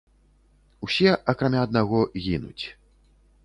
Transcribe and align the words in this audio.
Усе, 0.87 1.11
акрамя 1.35 1.61
аднаго, 1.67 2.01
гінуць. 2.25 2.65